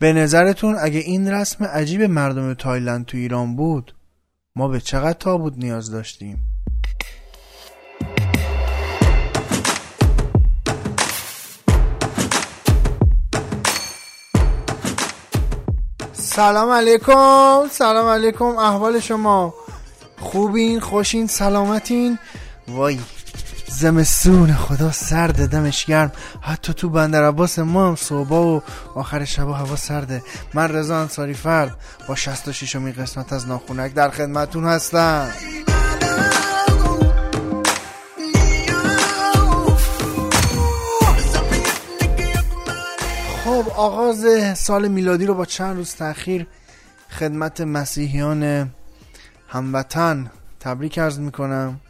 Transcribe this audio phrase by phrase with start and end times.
[0.00, 3.94] به نظرتون اگه این رسم عجیب مردم تایلند تو ایران بود
[4.56, 6.38] ما به چقدر تابوت نیاز داشتیم؟
[16.12, 19.54] سلام علیکم سلام علیکم احوال شما؟
[20.18, 22.18] خوبین خوشین سلامتین؟
[22.68, 22.98] وای.
[23.70, 26.12] زمستون خدا سرده دمش گرم.
[26.40, 28.60] حتی تو بندر عباس ما هم صبح و
[28.94, 30.22] آخر شب هوا سرده.
[30.54, 31.76] من رضا انصاری فرد.
[32.08, 35.28] با 66 می قسمت از ناخونک در خدمتون هستم.
[43.44, 44.26] خب آغاز
[44.58, 46.46] سال میلادی رو با چند روز تاخیر
[47.10, 48.70] خدمت مسیحیان
[49.48, 51.80] هموطن تبریک عرض می‌کنم.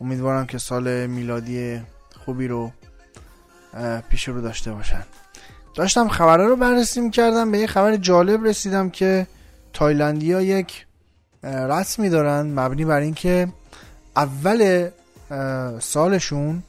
[0.00, 1.80] امیدوارم که سال میلادی
[2.24, 2.72] خوبی رو
[4.08, 5.02] پیش رو داشته باشن.
[5.74, 9.26] داشتم خبره رو بررسی می‌کردم به یه خبر جالب رسیدم که
[9.72, 10.86] تایلندی یک
[11.42, 13.48] رسمی دارن مبنی بر اینکه
[14.16, 14.88] اول
[15.80, 16.62] سالشون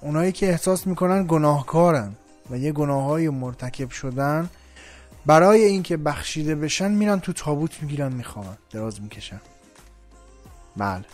[0.00, 2.16] اونایی که احساس می‌کنن گناهکارن
[2.50, 4.50] و یه گناه های مرتکب شدن
[5.26, 9.40] برای اینکه بخشیده بشن میرن تو تابوت می‌گیرن می‌خوان دراز می‌کشن.
[10.76, 11.04] بله.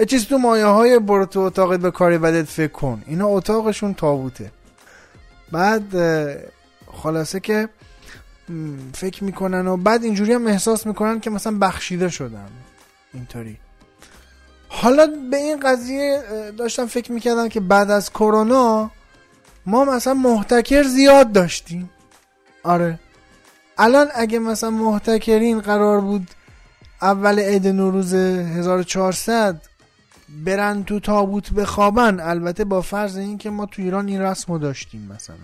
[0.00, 3.02] یه چیز تو مایه های برو تو اتاقت به کاری بدت فکر کن.
[3.06, 4.50] اینا اتاقشون تابوته.
[5.52, 5.84] بعد
[7.02, 7.68] خلاصه که
[8.94, 12.48] فکر می‌کنن و بعد اینجوری هم احساس می‌کنن که مثلا بخشیده شدن.
[13.14, 13.56] اینطوری.
[14.68, 16.22] حالا به این قضیه
[16.58, 18.90] داشتم فکر می‌کردم که بعد از کرونا
[19.66, 21.90] ما مثلا محتکر زیاد داشتیم.
[22.62, 22.98] آره.
[23.78, 26.30] الان اگه مثلا محتکرین قرار بود
[27.02, 29.60] اول عید نوروز 1400
[30.44, 32.20] برن تو تابوت بخوابن.
[32.20, 35.36] البته با فرض این که ما تو ایران این رسم رو داشتیم مثلا.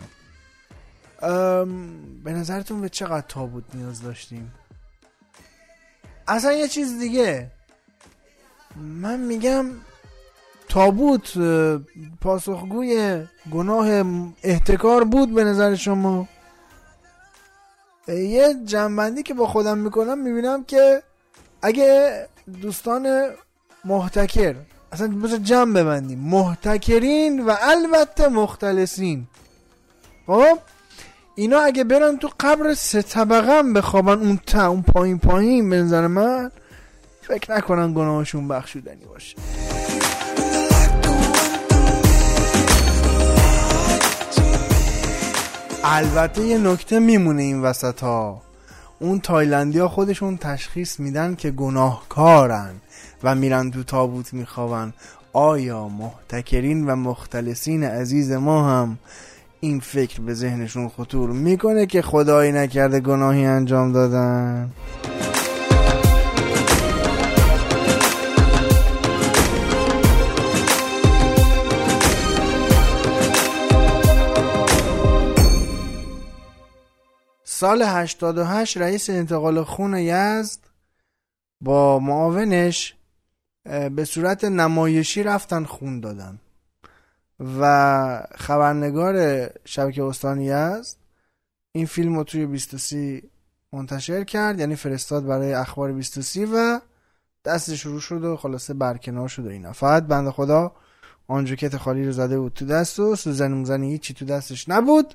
[2.24, 4.52] به نظرتون به چقدر تابوت نیاز داشتیم؟
[6.28, 7.50] اصلا یه چیز دیگه.
[8.76, 9.66] من میگم
[10.68, 11.38] تابوت
[12.20, 14.04] پاسخگوی گناه
[14.42, 16.28] احتکار بود به نظر شما.
[18.08, 21.02] یه جنبندی که با خودم می‌کنم می‌بینم که
[21.64, 22.26] اگه
[22.62, 23.30] دوستان
[23.84, 24.54] محتکر
[24.92, 26.18] اصلا بذار جمع ببندیم.
[26.18, 29.26] محتکرین و البته مختلسین.
[30.26, 30.58] خب؟
[31.34, 35.76] اینا اگه برن تو قبر سه طبقه هم بخوابن اون تا اون پایین پایین به
[35.76, 36.50] نظر من
[37.22, 39.36] فکر نکنن گناهشون بخشودنی باشه.
[45.84, 48.42] البته یه نکته میمونه این وسط ها
[49.04, 52.74] اون تایلندی ها خودشون تشخیص میدن که گناهکارن
[53.22, 54.92] و میرن تو تابوت میخوابن.
[55.32, 58.98] آیا محتکرین و مختلسین عزیز ما هم
[59.60, 64.70] این فکر به ذهنشون خطور می‌کنه که خدایی نکرده گناهی انجام دادن؟
[77.64, 80.58] سال 88 رئیس انتقال خون یزد
[81.60, 82.94] با معاونش
[83.64, 86.38] به صورت نمایشی رفتن خون دادن.
[87.60, 90.96] و خبرنگار شبکه استانی یزد
[91.72, 93.22] این فیلم رو توی 23
[93.72, 96.80] منتشر کرد یعنی فرستاد برای اخبار 23 و
[97.44, 99.72] دست شروع شد و خلاصه برکنار شد و اینا.
[99.72, 100.72] فقط بنده خدا
[101.28, 105.14] آن جوکت خالی رو زده بود تو دست و سوزن موزنی هیچی تو دستش نبود.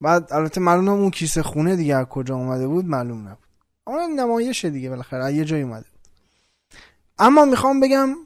[0.00, 3.48] بعد البته معلوم اون کیسه خونه دیگه از کجا اومده بود معلوم نبود.
[3.86, 6.00] اما نمایشه دیگه بالاخره یه جایی اومده بود.
[7.18, 8.16] اما می‌خوام بگم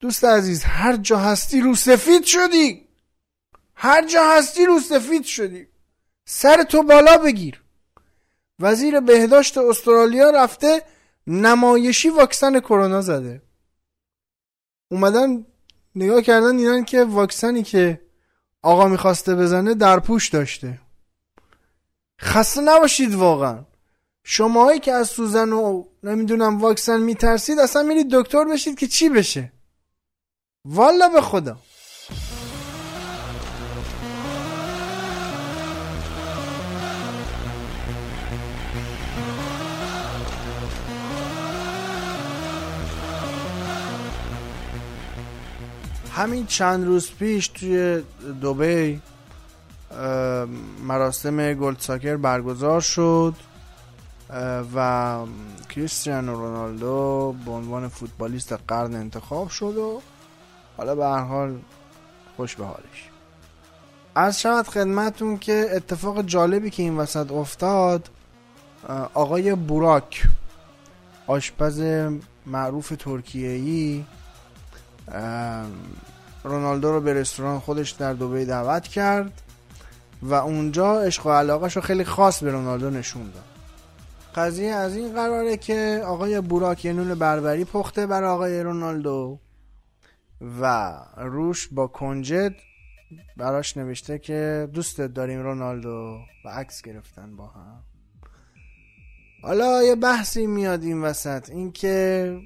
[0.00, 2.88] دوست عزیز هر جا هستی رو سفید شدی.
[3.74, 5.66] هر جا هستی رو سفید شدی.
[6.24, 7.62] سر تو بالا بگیر.
[8.60, 10.82] وزیر بهداشت استرالیا رفته
[11.26, 13.42] نمایشی واکسن کرونا زده.
[14.90, 15.46] اومدن
[15.94, 18.05] نگاه کردن دیدن که واکسنی که
[18.62, 20.80] آقا می‌خواسته بزنه در پوش داشته.
[22.20, 23.64] خسته نباشید واقعا.
[24.24, 29.52] شماهایی که از سوزن و نمی‌دونم واکسن میترسید اصلا میرید دکتر بشید که چی بشه؟
[30.64, 31.56] والا به خدا.
[46.16, 48.02] همین چند روز پیش توی
[48.40, 49.00] دوبی
[50.82, 53.34] مراسم گلد ساکر برگزار شد
[54.74, 55.18] و
[55.70, 60.00] کریستیانو رونالدو به عنوان فوتبالیست قرن انتخاب شد و
[60.76, 61.58] حالا به هر حال
[62.36, 63.10] خوش به حالش.
[64.14, 68.08] از شود خدمتون که اتفاق جالبی که این وسط افتاد
[69.14, 70.28] آقای بوراک
[71.26, 71.80] آشپز
[72.46, 74.04] معروف ترکیه‌ای
[76.44, 79.42] رونالدو رو به رستوران خودش در دوبه دعوت کرد
[80.22, 83.44] و اونجا عشق و علاقش رو خیلی خاص به رونالدو نشون داد.
[84.34, 89.38] قضیه از این قراره که آقای بوراک یه نون بربری پخته بر آقای رونالدو
[90.60, 92.54] و روش با کنجد
[93.36, 97.82] براش نوشته که دوستت داریم رونالدو و عکس گرفتن با هم.
[99.42, 102.40] حالا یه بحثی میاد این وسط اینکه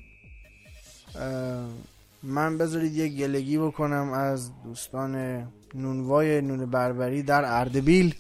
[2.23, 5.45] من بذارید یه گلگی بکنم از دوستان
[5.75, 8.15] نونوای نون بربری در اردبیل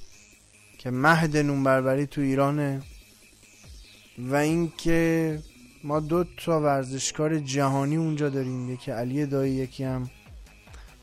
[0.79, 2.83] که مهد نون بربری تو ایرانه.
[4.19, 5.39] و اینکه
[5.85, 10.11] ما دو تا ورزشکار جهانی اونجا داریم یکی علی دایی یکی هم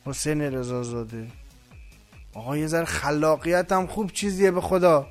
[0.06, 1.28] حسین رضازاده.
[2.34, 5.08] آقا یه ذره خلاقیت هم خوب چیزیه به خدا.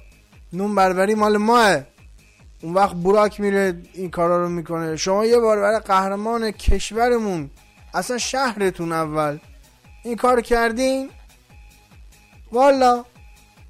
[0.53, 1.83] نون بربری مال ماه.
[2.62, 4.97] اون وقت براک میره این کارا رو می‌کنه.
[4.97, 7.50] شما یه بار برای قهرمان کشورمون
[7.97, 9.39] اصلا شهرتون اول.
[10.05, 11.11] این کار کردین؟
[12.53, 13.05] والا.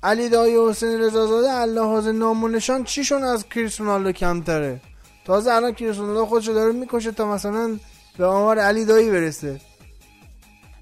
[0.02, 4.80] علی دایی حسین رضازاده الله نامونشان چیشون از کریس رونالدو کمتره؟
[5.24, 7.78] تازه الان کریس رونالدو خودشو داره می‌کشه تا مثلا
[8.18, 9.60] به آمار علی دایی برسه.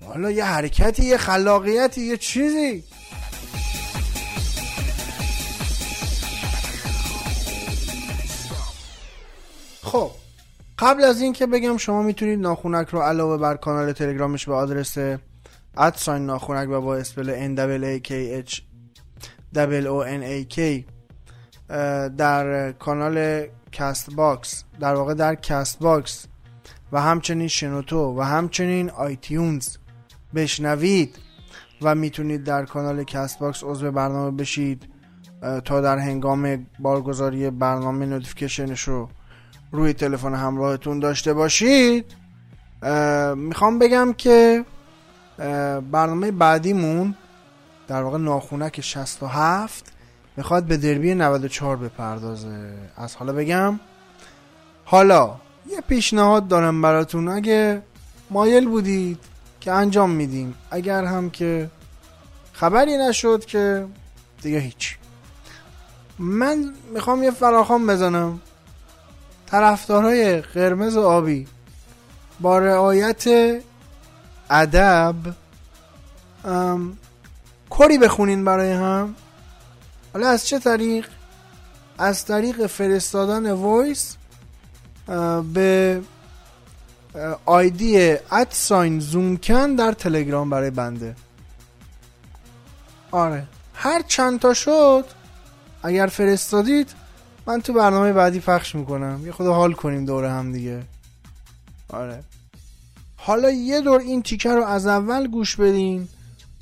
[0.08, 2.84] والا یه حرکتی یه خلاقیتی یه چیزی.
[9.82, 10.10] خب.
[10.78, 14.98] قبل از این که بگم شما می‌تونید ناخونک رو علاوه بر کانال تلگرامش به آدرس
[15.76, 17.50] ادساین ناخونک و با اسپل
[20.42, 20.84] A K
[22.16, 26.26] در کانال Castbox در واقع در Castbox
[26.92, 29.76] و همچنین شنوتو و همچنین iTunes
[30.34, 31.18] بشنوید
[31.82, 34.88] و می‌تونید در کانال Castbox عضو برنامه بشید
[35.64, 39.08] تا در هنگام بارگذاری برنامه notification ش رو
[39.74, 42.04] روی تلفن همراهتون داشته باشید.
[43.36, 44.64] می‌خوام بگم که
[45.90, 47.14] برنامه بعدیمون
[47.88, 49.92] در واقع ناخونک 67
[50.36, 52.72] می‌خواد به دربی 94 بپردازه.
[52.96, 53.80] از حالا بگم
[54.84, 55.34] حالا
[55.70, 57.28] یه پیشنهاد دارم براتون.
[57.28, 57.82] اگه
[58.30, 59.18] مایل بودید
[59.60, 60.54] که انجام میدیم.
[60.70, 61.70] اگر هم که
[62.52, 63.86] خبری نشد که
[64.42, 64.96] دیگه هیچ.
[66.18, 68.40] من می‌خوام یه فراخوان بزنم.
[69.54, 71.46] طرفدارای قرمز و آبی.
[72.40, 73.24] با رعایت
[74.50, 75.14] ادب
[77.70, 79.14] کری بخونین برای هم.
[80.12, 81.08] حالا از چه طریق؟
[81.98, 84.16] از طریق فرستادن وایس
[85.54, 86.02] به
[87.44, 91.16] آیدی ادساین زومکن در تلگرام برای بنده.
[93.10, 93.46] آره.
[93.74, 95.04] هر چند تا شد
[95.82, 97.03] اگر فرستادید
[97.46, 99.20] من تو برنامه بعدی پخش می‌کنم.
[99.24, 100.82] یه خود حال کنیم دوره هم دیگه.
[101.88, 102.24] آره.
[103.16, 106.08] حالا یه دور این تیکه رو از اول گوش بدین.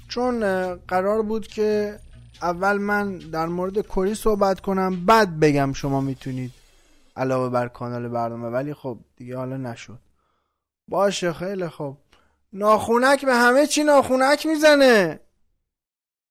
[0.08, 0.40] چون
[0.74, 1.98] قرار بود که
[2.42, 6.52] اول من در مورد کری صحبت کنم بعد بگم شما می‌تونید
[7.16, 8.48] علاوه بر کانال برنامه.
[8.48, 9.98] ولی خب دیگه حالا نشد.
[10.88, 11.96] باشه خیلی خوب.
[12.52, 15.20] ناخونک به همه چی ناخونک می‌زنه.